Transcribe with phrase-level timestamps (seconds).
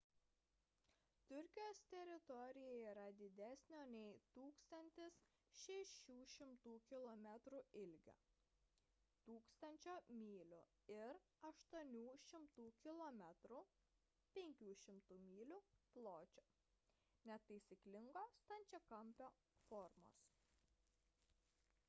[1.31, 5.11] turkijos teritorija yra didesnio nei 1
[5.75, 8.15] 600 kilometrų ilgio
[9.33, 9.37] 1
[9.83, 10.63] 000 mylių
[10.95, 11.13] ir
[11.51, 13.23] 800 km
[14.41, 15.61] 500 mylių
[15.99, 16.49] pločio
[17.33, 19.31] netaisyklingo stačiakampio
[19.69, 20.29] formos